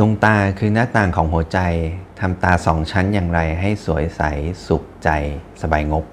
[0.00, 1.58] ดวงตาคือหน้าต่างของหัวใจ
[2.20, 4.22] ทำตาสองชั้นอย่างไรให้สวยใส
[4.66, 5.10] สุขใจ
[5.62, 6.04] สบายงบ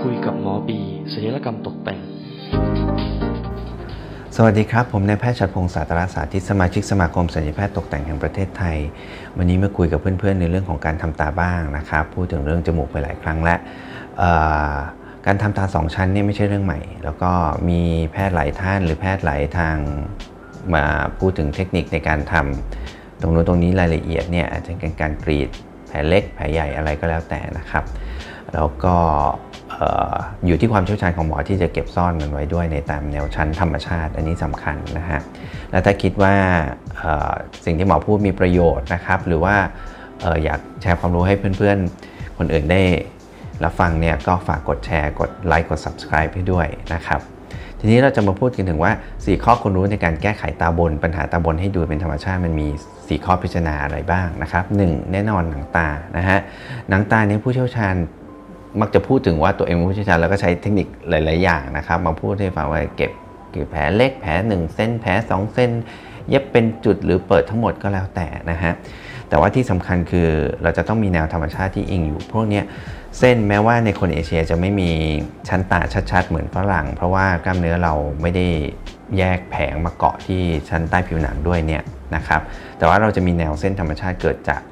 [0.00, 0.80] คุยกับหมอบี
[1.12, 1.98] ศัลยกรรมตกแต่ง
[4.36, 8.76] สวัสดีครับ ผมนายแพทย์ชัดพงศ์สาตราสาธิตสมาชิกสมาคมศัลยแพทย์ตกแต่งแห่งประเทศไทย
[9.36, 13.56] วันนี้มาคุยกับเพื่อนๆ ในเรื่องของการทำตาบ้างนะครับ พูดถึงเรื่องจมูกไปหลายครั้งและ
[15.26, 17.30] การทำตาสองชั้นนี่ไม่ใช่เรื่องใหม่ แล้วก็
[17.68, 17.80] มี
[18.12, 19.76] แพทย์หลายท่านหรือแพทย์หลายทาง
[20.74, 20.84] มา
[21.18, 25.48] พูดถึงเทคนิคในการทำตรงนู้นตรงนี้รายละเอียดเนี่ยอาจจะเป็นการกรีด
[25.88, 27.84] แผลเล็กแผลใหญ่อะไรก็แล้วแต่นะครับ
[28.54, 28.96] แล้วก็
[30.46, 35.20] อยู่ที่ความเชี่ยวชาญของหมอที่จะเก็บซ่อนมันไว้ด้วยในตามแนวชั้นธรรมชาติอันนี้สำคัญนะฮะ
[35.70, 36.34] แล้วถ้าคิดว่า
[37.64, 39.56] สิ่งที่หมอพูดมีประโยชน์นะครับ หรือว่า
[40.44, 42.82] อยากแชร์ความรู้ให้เพื่อนๆ คนอื่นได้
[43.64, 47.20] รับฟังเนี่ยก็ฝากกดแชร์ กดไลค์ กด subscribe ให้ด้วยนะครับ
[47.80, 55.12] ทีนี้เราจะมาพูดกันถึงว่า 4 ข้อควรรู้ในการแก้ไขตาบน ปัญหาตาบนให้ดูเป็นธรรมชาติมันมี 4 ข้อพิจารณาอะไรบ้างนะครับ 1.
[55.12, 56.38] แน่นอนหนังตานะฮะ
[56.88, 57.94] หนังตาเนี่ยผู้เชี่ยวชาญ
[58.80, 63.10] มักจะพูดถึงว่าตัวเองผู้เชี่ยวชาญแล้วก็ใช้เทคนิคหลาย ๆ อย่างนะครับ มาพูดให้ฟังว่าเก็บ
[63.70, 65.70] แผลเล็กแผล1เส้นแผล2เส้น
[66.28, 68.72] เย็บเป็นจุดหรือเปิดทั้งหมดก็แล้วแต่นะฮะ
[69.28, 70.28] แต่ว่าที่สำคัญคือ
[70.62, 72.62] เราจะต้องมีแนวธรรมชาติที่อิงอยู่ พวกนี้
[73.18, 74.90] เส้นแม้ว่าในคนเอเชียจะไม่มี
[75.48, 78.46] ชั้นตาชัดๆ เหมือนฝรั่ง เพราะว่ากล้ามเนื้อเราไม่ได้
[79.18, 81.82] แยกแผงมาเกาะที่ชั้นใต้ผิวหนังด้วยเนี่ย
[82.14, 82.40] นะครับ
[82.78, 84.62] แต่ว่าเราจะมีแนวเส้นธรรมชาติเกิดจาก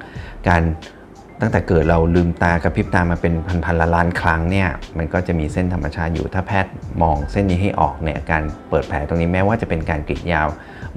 [0.47, 0.61] การ
[1.41, 3.33] ตั้งแต่เกิดเราลืมตากระพริบตามาเป็น
[3.65, 10.47] พันๆล้านครั้งเนี่ยมันก็จะมีเส้นธรรมชาติอยู่ ถ้าแพทย์มองเส้นนี้ให้ออกเนี่ยการเปิดแผลตรงนี้แม้ว่าจะเป็นการกรีดยาว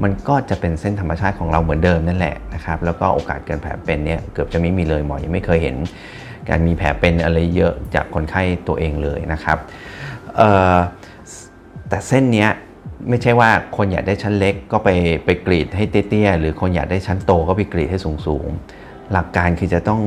[0.02, 5.76] มันก็จะเป็นเส้นธรรมชาติของเราเหมือนเดิมนั่นแหละนะครับแล้วก็โอกาสเกิดแผลเป็นเนี่ยเกือบจะไม่มีเลยหมอยังไม่เคยเห็น
[6.48, 9.58] การมีแผลเป็นอะไรเยอะจากคนไข้ตัวเองเลยนะครับ
[11.88, 12.50] แต่เส้นเนี้ย
[13.08, 14.88] ไม่ใช่ว่าคนอยากได้ชั้นเล็กก็ไป
[15.24, 20.00] ไปกรีดให้เตี้ยๆหรือคนอยากได้ชั้นโตก็ไปกรีดให้สูงๆ หลักการคือจะต้อง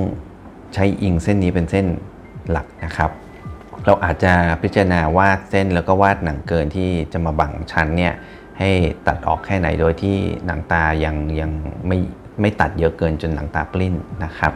[0.73, 1.85] ใช้อิงเส้นนี้เป็นเส้น
[2.51, 3.11] หลักนะครับ
[3.85, 8.13] เราอาจจะพิจารณาวาดเส้นแล้วก็วาดหนังเกินที่จะมาบังชั้นเนี่ย
[8.59, 8.69] ให้
[9.07, 11.51] ตัดออกแค่ไหนโดยที่หนังตายังยัง
[11.88, 11.97] ไม่
[12.41, 14.53] ไม่ตัดเยอะเกินจนหนังตาปลิ้นนะครับ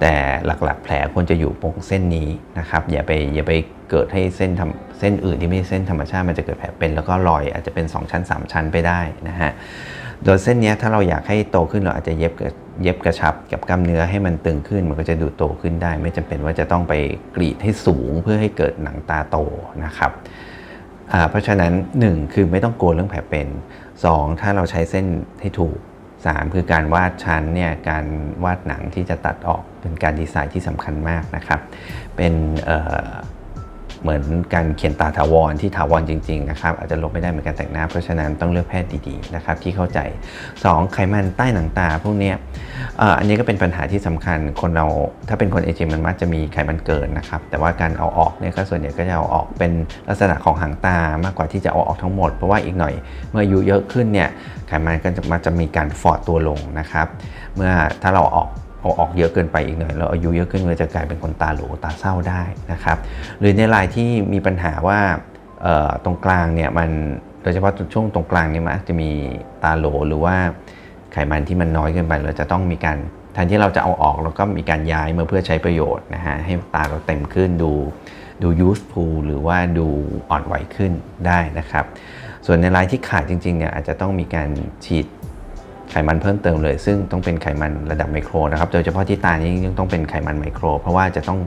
[0.00, 0.14] แต่
[0.46, 2.28] หลักๆ แผลควรจะอยู่ตรงเส้นนี้
[2.58, 3.52] นะครับ อย่าไปอย่าไป
[3.90, 9.50] เกิดให้เส้นทำเส้นอื่นที่ไม่ใช่เส้นธรรมชาติมันจะเกิดแผลเป็น แล้วก็รอยอาจจะเป็น 2 ชั้น 3 ชั้นไปได้นะฮะ
[10.24, 12.32] โดยเส้นนี้ถ้าเราอยากให้โตขึ้นเราอาจจะเย็บ
[12.82, 16.94] เย็บกระชับกับกล้ามเนื้อให้มันตึงขึ้น มันก็จะดูโตขึ้นได้ ไม่จำเป็นว่าจะต้องไป
[17.36, 19.36] กรีดให้สูงเพื่อให้เกิดหนังตาโต
[19.84, 20.12] นะครับ
[21.30, 21.72] เพราะฉะนั้น
[22.04, 23.48] 1 คือไม่ต้องกลัวเรื่องแผลเป็น
[23.94, 25.06] 2 ถ้าเราใช้เส้น
[25.40, 25.76] ให้ถูก
[26.16, 28.04] 3 คือการวาดชั้นเนี่ยการ
[28.44, 31.60] วาดหนังที่จะตัดออกเป็นการดีไซน์ที่สำคัญมากนะครับ
[32.16, 32.32] เป็น
[34.02, 34.22] เหมือน
[34.54, 39.98] การเขียนตาถาวรที่ถาวรจริงๆนะครับอาจจะลบไม่ได้เหมือนการแต่งหน้าเพราะฉะนั้นต้องเลือกแพทย์ดีๆนะครับที่เข้าใจ
[40.46, 40.92] 2.
[40.92, 42.32] ไขมันใต้หนังตาพวกนี้
[43.18, 44.86] อันนี้ก็เป็นปัญหาที่สำคัญคนเรา
[45.28, 49.72] ถ้าเป็นคนเอเชียมันมักจะมีไขมันเกินนะครับ แต่ว่าการเอาออกเนี่ยก็ส่วนใหญ่ก็จะเอาออกเป็น
[50.08, 52.94] ลักษณะของหางตามากกว่าที่จะเอาออกทั้งหมด เพราะว่าอีกหน่อย
[53.30, 54.28] เมื่ออายุเยอะขึ้นเนี่ย
[54.66, 57.06] ไขมันก็จะมาจะมีการฟอดตัวลงนะครับ
[57.56, 57.70] เมื่อ
[58.02, 58.48] ถ้าเราออก
[58.80, 62.42] เอาออกเยอะเกินไปอีกหน่อยแล้วอายุเยอะขึ้นก็จะกลายเป็นคนตาหลูตาเศร้าได้
[62.72, 62.98] นะครับ
[63.40, 65.00] หรือในรายที่มีปัญหาว่า
[66.04, 66.90] ตรงกลางเนี่ยมัน
[67.42, 69.10] โดยเฉพาะช่วงตรงกลางนี่มันจะมี
[69.62, 70.36] ตาโหลหรือว่า
[71.16, 72.98] ไขมันที่มันน้อยเกินไปเราจะต้องมีการ
[73.32, 77.72] แทนที่เราจะเอาออกเราก็มีการย้ายมาเพื่อใช้ประโยชน์นะฮะให้ตาเราเต็มขึ้นดู
[78.42, 79.86] ดู useful หรือว่าดู
[80.30, 80.92] อ่อนไหวขึ้น
[81.26, 81.84] ได้นะครับ
[82.46, 84.48] ส่วนในรายที่ขาดจริงๆเนี่ยอาจจะต้องมีการ
[84.84, 85.06] ฉีด
[85.90, 91.40] ไขมันเพิ่มเติมเลย ซึ่งต้องเป็นไขมันระดับไมโครนะครับ โดยเฉพาะที่ตานี้ยังต้องเป็นไขมันไมโคร เพราะว่าจะต้อง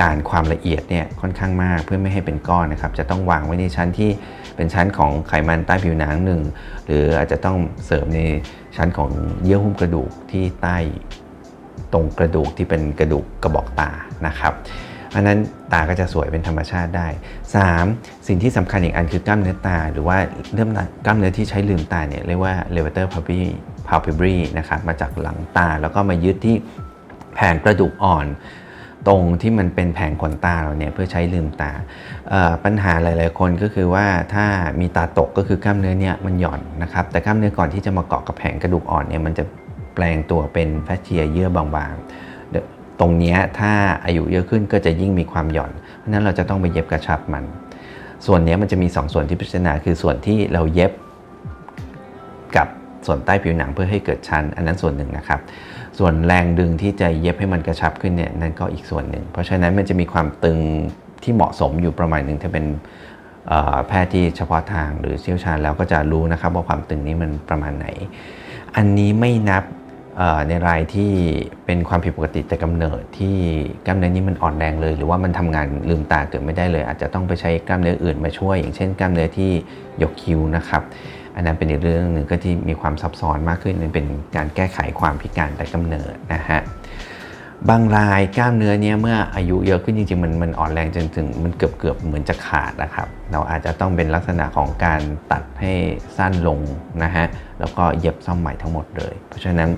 [0.00, 4.10] การความละเอียดเนี่ยค่อนข้างมากเพื่อไม่ให้เป็นก้อนนะครับ จะต้องวางไว้ในชั้นที่
[4.56, 6.40] เป็นชั้นของไขมันใต้ผิวหนังหนึ่ง
[6.86, 8.20] หรืออาจจะต้องเสริมใน
[8.76, 9.10] ชั้นของ
[9.44, 10.76] เยื่อหุ้มกระดูกที่ใต้
[11.92, 13.90] ตรงกระดูกที่เป็นกระดูกกระบอกตา
[14.26, 14.52] นะครับ
[15.14, 15.38] อันนั้น
[15.72, 17.08] ตาก็จะสวยเป็นธรรมชาติได้
[17.68, 18.26] 3.
[18.26, 20.18] สิ่งที่สำคัญอีกอันคือกล้ามเนื้อตา หรือว่า
[20.54, 20.70] เริ่ม
[21.04, 23.06] กล้ามเนื้อที่ใช้ลืมตาเนี่ยเรียกว่า levator
[23.88, 26.56] palpebri นะครับมาจากหลังตาแล้วก็มายึดที่
[27.34, 28.26] แผงกระดูกอ่อน
[29.08, 31.72] ตรงที่มันเป็นแผงขนตาเราเนี่ยเพื่อใช้ลืมตา
[32.64, 34.46] ปัญหาหลาย ๆ คนก็คือว่าถ้า
[34.80, 39.44] มีตาตกก็คือกล้ามเนื้อเนี่ยมันหย่อนนะครับแต่กล้ามเนื้อก่อนที่จะมาเกาะกับแผงกระดูกอ่อนเนี่ยมันจะ
[39.94, 43.72] แปลงตัวเป็นแฟชเชียเยื่อบางๆ ตรงนี้ถ้า
[44.04, 47.44] อายุเยอะขึ้นก็จะยิ่งมีความหย่อน เพราะนั้นเราจะต้องไปเย็บกระชับมัน
[48.26, 50.92] ส่วนนี้มันจะมี 2 ส่วนที่พิจารณาคือส่วนที่เราเย็บ
[53.06, 55.40] ส่วนใต้ผิวหนังเพื่อให้เกิดชั้น อันนั้นส่วนหนึ่งนะครับ
[55.98, 60.58] ส่วนแรงดึงที่จะเย็บให้มันกระชับขึ้นเนี่ยนั่นก็อีกส่วนหนึ่ง เพราะฉะนั้นมันจะมีความตึง
[61.22, 62.66] ที่เหมาะสมอยู่ประมาณหนึ่งถ้าเป็น
[63.86, 67.86] แพทย์ที่เฉพาะทางหรือเชี่ยวชาญแล้วก็จะรู้นะครับว่าความตึงนี้มันประมาณไหน
[68.76, 69.64] อันนี้ไม่นับ
[70.48, 71.12] ในรายที่
[71.66, 73.36] เป็นความผิดปกติแต่กำเนิดที่
[73.86, 79.50] กล้ามเนื้อนี้มันอ่อนแรงเลย หรือว่ามันทำงานลืมตาเกิดไม่ได้เลย อาจจะต้องไปใช้กล้ามเนื้ออื่นมาช่วย อย่างเช่น กล้ามเนื้อที่
[80.02, 80.82] ยกคิ้วนะครับ
[81.34, 86.60] อันนั้นเป็นอีกเรื่องหนึ่งก็ที่มีความซับซ้อนมากขึ้นเป็นการแก้ไขความพิการแต่กำเนิดนะฮะ
[87.70, 95.00] บางรายกล้ามเนื้อเนี้ยเมื่ออายุเยอะขึ้นจริงๆมันมันอ่อนแรงจนถึงมันเกือบเกือบเหมือนจะขาดนะครับ เราอาจจะต้องเป็นลักษณะของการ
[95.32, 95.72] ตัดให้
[96.16, 96.60] สั้นลง
[97.02, 97.26] นะฮะ
[97.60, 99.70] แล้วก็เย็บซ่อมใหม่ทั้งหมดเลย เพราะฉะนั้น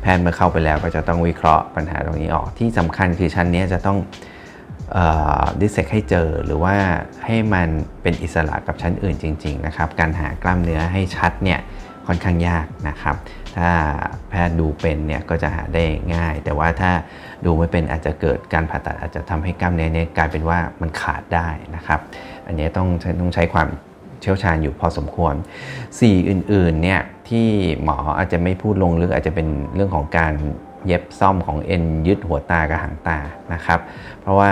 [0.00, 3.98] แพทย์เมื่อเข้าไปแล้วก็จะต้องวิเคราะห์ปัญหาตรงนี้ออกที่สำคัญคือชั้นนี้จะต้อง
[5.60, 6.74] ดิเซกให้เจอหรือว่า
[7.24, 7.68] ให้มัน
[8.02, 11.60] เป็นอิสระกับชั้นอื่นจริงๆนะครับการหากล้ามเนื้อให้ชัดเนี่ย
[12.06, 13.16] ค่อนข้างยากนะครับ
[13.56, 13.70] ถ้า
[14.28, 15.84] แพทย์ดูเป็นเนี่ยก็จะหาได้
[16.14, 16.90] ง่าย แต่ว่าถ้า
[17.44, 22.00] ดูไม่เป็นอาจจะเกิดการผ่าตัดอาจจะทำให้กล้ามเนื้อเนี่ยกลายเป็นว่ามันขาดได้นะครับ
[22.46, 22.88] อันนี้ต้อง
[23.20, 23.68] ต้องใช้ความ
[24.20, 25.34] เชี่ยวชาญอยู่พอสมควร
[26.00, 27.48] สี่อื่นๆเนี่ยที่
[27.82, 30.32] หมออาจจะไม่พูดลงลึกอาจจะเป็นเรื่องของการ
[30.86, 33.18] เย็บซ่อมของเอ็นยึดหัวตากับหางตา
[33.52, 33.80] นะครับ
[34.20, 34.50] เพราะว่า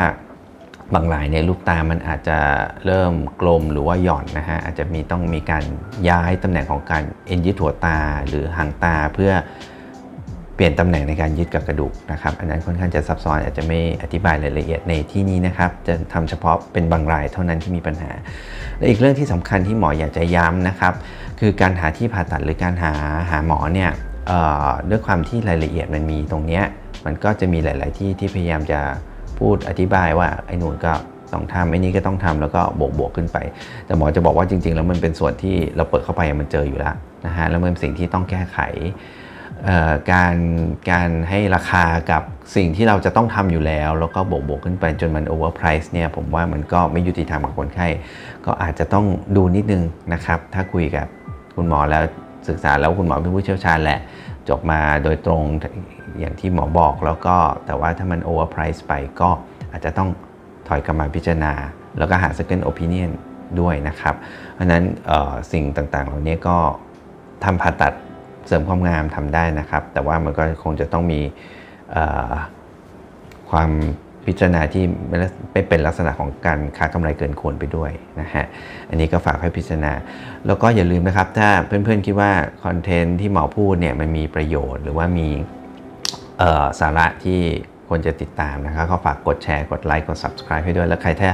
[0.95, 2.39] บางรายเนี่ยลูกตามันอาจจะ
[2.87, 5.65] เริ่มกลมหรือว่าหย่อนนะฮะอาจจะมีต้องมีการ
[6.09, 7.99] ย้ายตำแหน่งของการเอ็นยึดหัวตา
[8.29, 9.33] หรือหางตาเพื่อ
[10.55, 18.11] เปลี่ยนตำแหน่งในการยึดกับกระดูกนะครับอันนั้นค่อนข้างจะซับซ้อนอาจจะไม่อธิบายรายละเอียดในที่นี้นะครับ จะทำเฉพาะเป็นบางรายเท่านั้นที่มีปัญหา
[18.79, 20.95] และอีกเรื่องที่สำคัญที่หมออยากจะย้ำนะครับ
[21.41, 22.93] คือการหาที่ผ่าตัดหรือการหา
[23.31, 23.91] หาหมอเนี่ย
[24.91, 26.65] ด้วยความที่รายละเอียดมันมีตรงเนี้ย
[27.07, 28.81] มันก็จะมีหลาย ๆ ที่ที่พยายามจะ
[29.39, 30.93] พูดอธิบายว่าไอ้นู่นก็
[31.33, 33.39] ต้องทำไอ้นี้ก็ต้องทำแล้วก็บวกบวกขึ้นไป
[33.87, 36.95] แต่หมอจะบอกว่าจริง ๆ แล้วมันเป็นส่วนที่เราเปิดเข้าไปมันเจออยู่แล้ว
[37.27, 38.59] นะฮะแล้วมันเป็นสิ่งที่ต้องแก้ไข
[40.13, 40.37] การ
[40.91, 42.23] การให้ราคากับ
[42.57, 47.89] สิ่งที่เราจะต้องทำอยู่แล้ว แล้วก็บวกบวกขึ้นไปจนมันโอเวอร์ไพรซ์เนี่ยผมว่ามันก็ไม่ยุติธรรมกับคนไข้
[48.47, 49.05] ก็อาจจะต้อง
[49.37, 49.83] ดูนิดนึง
[50.13, 51.07] นะครับ ถ้าคุยกับ
[51.57, 52.05] คุณหมอแล้ว
[52.49, 54.01] ศึกษาแล้วคุณหมอเป็นผู้เชี่ยวชาญแหละ
[54.49, 55.43] จบมาโดยตรง
[56.21, 57.37] อย่างที่หมอบอกแล้วก็
[57.67, 59.31] แต่ว่าถ้ามันโอเวอร์ไพรซ์ไปก็
[59.73, 60.09] อาจจะต้อง
[60.69, 61.53] ถอยกลับมาพิจารณา
[61.99, 63.11] แล้วก็หา second opinion
[63.61, 64.15] ด้วยนะครับ
[64.55, 64.85] เพราะนั้น
[65.53, 66.57] สิ่งต่างๆ เหล่านี้ก็
[67.45, 67.93] ทำผ่าตัด
[68.47, 71.21] เสริมความงามทำได้นะครับ แต่ว่ามันก็คงจะต้องมี
[73.51, 73.71] ความ
[74.27, 74.85] พิจารณาที่
[75.53, 77.91] ไม่เป็นลักษณะของการค้ากำไรเกินควรไปด้วย
[78.21, 78.45] นะฮะ
[78.89, 79.93] อันนี้ก็ฝากให้พิจารณา
[80.47, 82.33] แล้วก็อย่าลืมนะครับ ถ้าเพื่อนๆคิดว่า
[82.65, 85.29] คอนเทนต์ที่หมอพูดเนี่ยมันมีประโยชน์ หรือว่ามี
[86.81, 87.41] สาระที่
[87.89, 91.31] ควรจะติดตามนะครับก็ฝากกดแชร์กดไลค์กด subscribe ให้ด้วย แล้วใครถ้า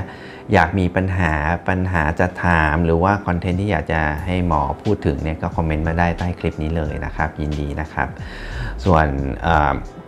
[0.53, 1.33] อยากมีปัญหา
[1.69, 8.09] ปัญหาจะถาม หรือว่าคอนเทนต์ที่อยากจะให้หมอพูดถึงเนี่ยก็คอมเมนต์มาได้ใต้คลิปนี้เลยนะครับ ยินดีนะครับ
[8.85, 9.07] ส่วน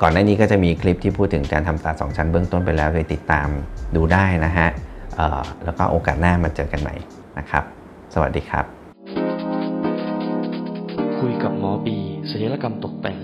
[0.03, 3.49] ก่อนหน้านี้ก็จะมีคลิปที่พูดถึงการทำตาสองชั้นเบื้องต้นไปแล้วไปติดตาม
[3.97, 4.69] ดูได้นะฮะ
[5.65, 6.95] แล้วก็โอกาสหน้ามาเจอกันใหม่
[7.39, 7.65] นะครับ
[8.15, 8.65] สวัสดีครับ
[11.19, 11.99] คุยกับหมอบี
[12.31, 13.19] ศัลยกรรมตกแต่ง